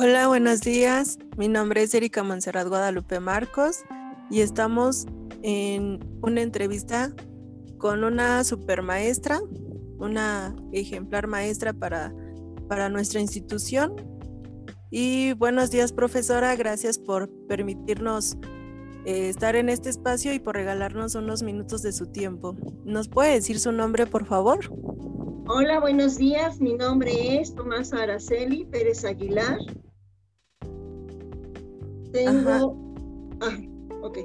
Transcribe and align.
Hola, 0.00 0.28
buenos 0.28 0.60
días. 0.60 1.18
Mi 1.36 1.48
nombre 1.48 1.82
es 1.82 1.92
Erika 1.92 2.22
Monserrat 2.22 2.68
Guadalupe 2.68 3.18
Marcos 3.18 3.80
y 4.30 4.42
estamos 4.42 5.06
en 5.42 5.98
una 6.22 6.40
entrevista 6.40 7.12
con 7.78 8.04
una 8.04 8.44
supermaestra, 8.44 9.40
una 9.98 10.54
ejemplar 10.70 11.26
maestra 11.26 11.72
para, 11.72 12.14
para 12.68 12.88
nuestra 12.88 13.20
institución. 13.20 13.96
Y 14.88 15.32
buenos 15.32 15.72
días, 15.72 15.92
profesora. 15.92 16.54
Gracias 16.54 16.96
por 16.96 17.28
permitirnos 17.48 18.36
eh, 19.04 19.28
estar 19.28 19.56
en 19.56 19.68
este 19.68 19.90
espacio 19.90 20.32
y 20.32 20.38
por 20.38 20.54
regalarnos 20.54 21.16
unos 21.16 21.42
minutos 21.42 21.82
de 21.82 21.90
su 21.90 22.06
tiempo. 22.06 22.54
¿Nos 22.84 23.08
puede 23.08 23.32
decir 23.34 23.58
su 23.58 23.72
nombre, 23.72 24.06
por 24.06 24.26
favor? 24.26 24.60
Hola, 25.48 25.80
buenos 25.80 26.18
días. 26.18 26.60
Mi 26.60 26.74
nombre 26.74 27.40
es 27.40 27.52
Tomás 27.52 27.92
Araceli 27.92 28.64
Pérez 28.66 29.04
Aguilar. 29.04 29.58
Tengo... 32.12 32.76
Ah, 33.40 33.56
ok. 34.02 34.18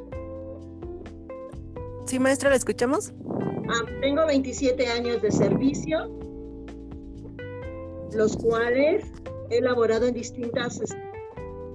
Sí, 2.05 2.19
maestra, 2.19 2.49
¿la 2.49 2.55
escuchamos? 2.55 3.13
Ah, 3.69 3.81
tengo 4.01 4.25
27 4.25 4.87
años 4.87 5.21
de 5.21 5.31
servicio, 5.31 6.09
los 8.13 8.35
cuales 8.37 9.05
he 9.49 9.57
elaborado 9.57 10.07
en 10.07 10.13
distintas 10.13 10.79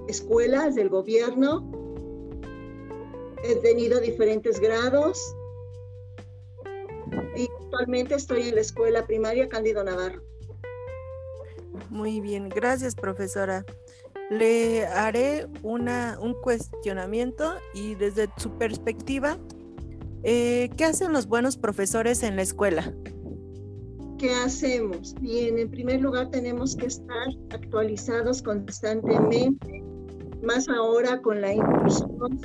escuelas 0.09 0.75
del 0.75 0.89
gobierno. 0.89 1.71
He 3.45 3.55
tenido 3.57 4.01
diferentes 4.01 4.61
grados 4.61 5.35
y 7.37 7.49
actualmente 7.63 8.15
estoy 8.17 8.49
en 8.49 8.57
la 8.57 8.61
escuela 8.61 9.07
primaria 9.07 9.49
Cándido 9.49 9.85
Navarro. 9.85 10.23
Muy 11.91 12.21
bien, 12.21 12.49
gracias 12.49 12.95
profesora. 12.95 13.65
Le 14.31 14.87
haré 14.87 15.47
una, 15.63 16.19
un 16.21 16.35
cuestionamiento 16.35 17.55
y 17.75 17.95
desde 17.95 18.29
su 18.37 18.51
perspectiva, 18.59 19.39
eh, 20.23 20.69
¿qué 20.77 20.85
hacen 20.85 21.13
los 21.13 21.27
buenos 21.27 21.57
profesores 21.57 22.23
en 22.23 22.37
la 22.37 22.43
escuela? 22.43 22.93
¿Qué 24.19 24.31
hacemos? 24.31 25.15
Bien, 25.21 25.59
en 25.59 25.71
primer 25.71 26.01
lugar 26.01 26.31
tenemos 26.31 26.77
que 26.77 26.87
estar 26.87 27.29
actualizados 27.51 28.43
constantemente, 28.43 29.83
más 30.43 30.69
ahora 30.69 31.23
con 31.23 31.41
la 31.41 31.55
inclusión 31.55 32.41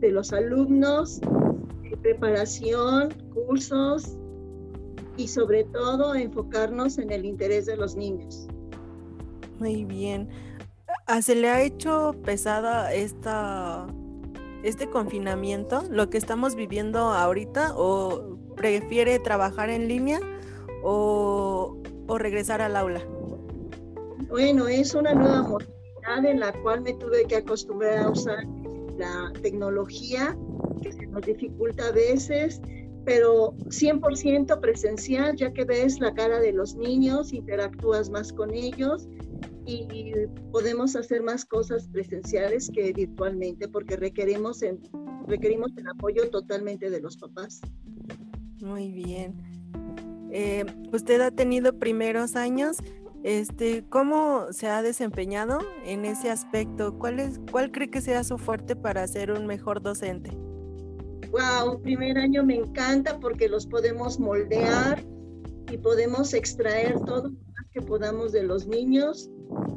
de 0.00 0.10
los 0.12 0.32
alumnos, 0.32 1.20
preparación, 2.02 3.10
cursos 3.34 4.16
y 5.16 5.28
sobre 5.28 5.64
todo 5.64 6.14
enfocarnos 6.14 6.98
en 6.98 7.10
el 7.10 7.24
interés 7.24 7.66
de 7.66 7.76
los 7.76 7.96
niños. 7.96 8.46
Muy 9.58 9.84
bien. 9.84 10.28
Ah, 11.12 11.22
¿Se 11.22 11.34
le 11.34 11.48
ha 11.48 11.60
hecho 11.60 12.14
pesada 12.24 12.94
esta, 12.94 13.84
este 14.62 14.88
confinamiento, 14.88 15.82
lo 15.90 16.08
que 16.08 16.16
estamos 16.16 16.54
viviendo 16.54 17.00
ahorita, 17.00 17.72
o 17.76 18.36
prefiere 18.54 19.18
trabajar 19.18 19.70
en 19.70 19.88
línea 19.88 20.20
o, 20.84 21.76
o 22.06 22.16
regresar 22.16 22.62
al 22.62 22.76
aula? 22.76 23.02
Bueno, 24.28 24.68
es 24.68 24.94
una 24.94 25.12
nueva 25.12 25.42
modalidad 25.42 26.30
en 26.30 26.38
la 26.38 26.52
cual 26.62 26.82
me 26.82 26.92
tuve 26.92 27.24
que 27.24 27.38
acostumbrar 27.38 27.98
a 27.98 28.10
usar 28.10 28.44
la 28.96 29.32
tecnología 29.42 30.38
que 30.80 30.92
se 30.92 31.06
nos 31.08 31.22
dificulta 31.22 31.88
a 31.88 31.90
veces, 31.90 32.60
pero 33.04 33.52
100% 33.64 34.60
presencial, 34.60 35.34
ya 35.34 35.52
que 35.52 35.64
ves 35.64 35.98
la 35.98 36.14
cara 36.14 36.38
de 36.38 36.52
los 36.52 36.76
niños, 36.76 37.32
interactúas 37.32 38.10
más 38.10 38.32
con 38.32 38.54
ellos 38.54 39.08
y 39.66 40.12
podemos 40.52 40.96
hacer 40.96 41.22
más 41.22 41.44
cosas 41.44 41.88
presenciales 41.88 42.70
que 42.72 42.92
virtualmente 42.92 43.68
porque 43.68 43.96
requerimos, 43.96 44.60
requerimos 45.26 45.70
el 45.76 45.88
apoyo 45.88 46.28
totalmente 46.30 46.90
de 46.90 47.00
los 47.00 47.16
papás. 47.16 47.60
Muy 48.62 48.90
bien. 48.90 49.34
Eh, 50.32 50.64
usted 50.92 51.20
ha 51.20 51.30
tenido 51.30 51.78
primeros 51.78 52.36
años. 52.36 52.78
Este, 53.22 53.84
¿Cómo 53.88 54.46
se 54.52 54.68
ha 54.68 54.82
desempeñado 54.82 55.58
en 55.84 56.04
ese 56.04 56.30
aspecto? 56.30 56.98
¿Cuál, 56.98 57.20
es, 57.20 57.38
¿Cuál 57.50 57.70
cree 57.70 57.90
que 57.90 58.00
sea 58.00 58.24
su 58.24 58.38
fuerte 58.38 58.76
para 58.76 59.06
ser 59.06 59.30
un 59.30 59.46
mejor 59.46 59.82
docente? 59.82 60.30
Wow, 61.30 61.80
primer 61.82 62.18
año 62.18 62.42
me 62.44 62.56
encanta 62.56 63.20
porque 63.20 63.48
los 63.48 63.66
podemos 63.66 64.18
moldear 64.18 65.04
y 65.70 65.76
podemos 65.76 66.34
extraer 66.34 66.98
todo 67.00 67.30
que 67.72 67.80
podamos 67.80 68.32
de 68.32 68.42
los 68.42 68.66
niños 68.66 69.30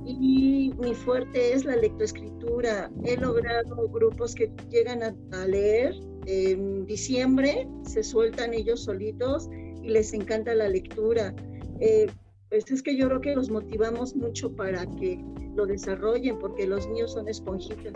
y 0.06 0.74
mi 0.78 0.96
fuerte 0.96 1.54
es 1.54 1.64
la 1.66 1.76
lectoescritura. 1.76 2.92
He 3.04 3.18
logrado 3.18 3.88
grupos 3.90 4.34
que 4.36 4.52
llegan 4.70 5.04
a, 5.04 5.46
leer 5.46 5.94
en 6.26 6.86
diciembre, 6.86 7.68
se 7.84 8.04
sueltan 8.04 8.54
ellos 8.54 8.84
solitos 8.84 9.50
y 9.82 9.90
les 9.90 10.14
encanta 10.14 10.56
la 10.56 10.70
lectura. 10.70 11.34
Eh, 11.80 12.08
pues 12.50 12.70
es 12.72 12.82
que 12.82 12.96
yo 12.96 13.08
creo 13.08 13.22
que 13.22 13.36
los 13.36 13.50
motivamos 13.50 14.16
mucho 14.16 14.52
para 14.56 14.86
que 14.98 15.24
lo 15.56 15.66
desarrollen 15.66 16.38
porque 16.40 16.68
los 16.68 16.88
niños 16.88 17.14
son 17.14 17.28
esponjitas. 17.28 17.94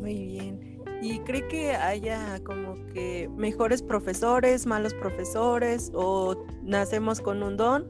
Muy 0.00 0.26
bien. 0.26 0.82
¿Y 1.00 1.18
cree 1.20 1.46
que 1.48 1.70
haya 1.72 2.40
como 2.44 2.74
que 2.92 3.28
mejores 3.36 3.82
profesores, 3.82 4.66
malos 4.66 4.94
profesores 4.94 5.90
o 5.94 6.36
nacemos 6.62 7.20
con 7.20 7.42
un 7.42 7.56
don? 7.56 7.86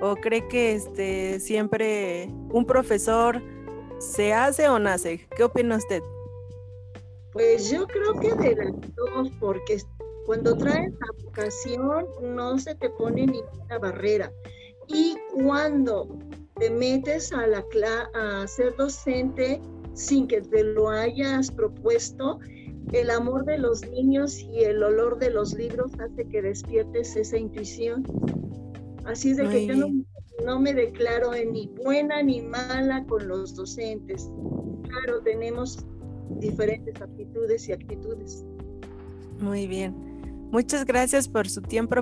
¿O 0.00 0.16
cree 0.16 0.48
que 0.48 0.74
este, 0.74 1.40
siempre 1.40 2.28
un 2.50 2.64
profesor 2.64 3.42
se 3.98 4.32
hace 4.32 4.68
o 4.68 4.78
nace? 4.78 5.26
¿Qué 5.36 5.44
opina 5.44 5.76
usted? 5.76 6.02
Pues 7.32 7.70
yo 7.70 7.86
creo 7.86 8.14
que 8.14 8.34
de 8.34 8.56
las 8.56 8.94
dos, 8.96 9.30
porque 9.38 9.78
cuando 10.26 10.56
traes 10.56 10.92
la 10.92 11.24
vocación 11.24 12.06
no 12.22 12.58
se 12.58 12.74
te 12.74 12.90
pone 12.90 13.26
ninguna 13.26 13.78
barrera. 13.78 14.32
Y 14.88 15.16
cuando 15.44 16.08
te 16.58 16.70
metes 16.70 17.32
a, 17.32 17.46
la, 17.46 17.64
a 18.14 18.46
ser 18.46 18.74
docente 18.76 19.60
sin 19.94 20.26
que 20.26 20.40
te 20.40 20.64
lo 20.64 20.88
hayas 20.88 21.50
propuesto, 21.50 22.40
el 22.92 23.10
amor 23.10 23.44
de 23.44 23.58
los 23.58 23.88
niños 23.88 24.40
y 24.40 24.64
el 24.64 24.82
olor 24.82 25.18
de 25.18 25.30
los 25.30 25.54
libros 25.54 25.92
hace 26.00 26.24
que 26.26 26.42
despiertes 26.42 27.14
esa 27.16 27.36
intuición. 27.36 28.04
Así 29.10 29.30
es 29.30 29.38
de 29.38 29.48
que 29.48 29.66
yo 29.66 29.74
no, 30.44 30.60
me 30.60 30.72
declaro 30.72 31.32
ni 31.32 31.66
buena 31.82 32.22
ni 32.22 32.40
mala 32.42 33.04
con 33.06 33.26
los 33.26 33.56
docentes. 33.56 34.30
Claro, 34.84 35.20
tenemos 35.22 35.84
diferentes 36.38 37.00
aptitudes 37.00 37.68
y 37.68 37.72
actitudes. 37.72 38.44
Muy 39.40 39.66
bien. 39.66 39.94
Muchas 40.52 40.84
gracias 40.84 41.28
por 41.28 41.48
su 41.48 41.60
tiempo, 41.60 41.96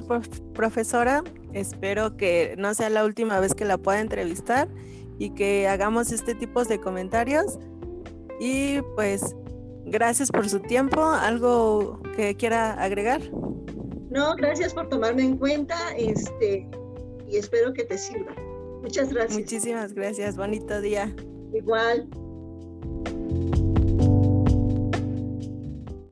profesora. 0.53 1.25
Espero 1.55 2.17
que 2.17 2.55
no 2.59 2.75
sea 2.75 2.91
la 2.91 3.05
última 3.05 3.41
vez 3.41 3.55
que 3.55 3.65
la 3.65 3.79
pueda 3.79 4.01
entrevistar 4.01 4.69
y 5.19 5.31
que 5.31 5.67
hagamos 5.67 6.13
este 6.13 6.35
tipo 6.35 6.65
de 6.65 6.79
comentarios. 6.79 7.59
Y 8.39 8.83
pues, 8.97 9.35
gracias 9.87 10.31
por 10.31 10.49
su 10.49 10.61
tiempo. 10.61 11.03
¿Algo 11.03 12.03
que 12.17 12.37
quiera 12.37 12.75
agregar? 12.75 13.23
No, 14.11 14.35
gracias 14.37 14.75
por 14.75 14.89
tomarme 14.89 15.23
en 15.23 15.37
cuenta. 15.37 15.77
Este, 15.97 16.69
y 17.29 17.37
espero 17.37 17.73
que 17.73 17.85
te 17.85 17.99
sirva. 17.99 18.35
Muchas 18.83 19.13
gracias. 19.13 19.39
Muchísimas 19.39 19.93
gracias. 19.93 20.37
Bonito 20.37 20.81
día. 20.81 21.15
Igual. 21.53 22.09